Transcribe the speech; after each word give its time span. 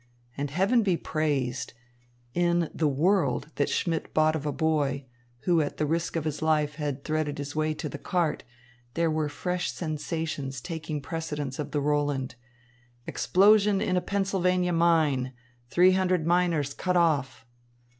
And 0.35 0.49
heaven 0.49 0.81
be 0.81 0.97
praised! 0.97 1.73
In 2.33 2.71
The 2.73 2.87
World 2.87 3.51
that 3.57 3.69
Schmidt 3.69 4.15
bought 4.15 4.35
of 4.35 4.47
a 4.47 4.51
boy, 4.51 5.05
who 5.41 5.61
at 5.61 5.79
risk 5.79 6.15
of 6.15 6.23
his 6.25 6.41
life 6.41 6.77
had 6.77 7.03
threaded 7.03 7.37
his 7.37 7.55
way 7.55 7.75
to 7.75 7.87
the 7.87 7.99
cart, 7.99 8.43
there 8.95 9.11
were 9.11 9.29
fresh 9.29 9.71
sensations 9.71 10.59
taking 10.59 11.01
precedence 11.03 11.59
of 11.59 11.69
the 11.69 11.81
Roland 11.81 12.33
"Explosion 13.05 13.79
in 13.79 13.95
a 13.95 14.01
Pennsylvania 14.01 14.73
mine. 14.73 15.33
Three 15.69 15.91
hundred 15.91 16.25
miners 16.25 16.73
cut 16.73 16.97
off." 16.97 17.45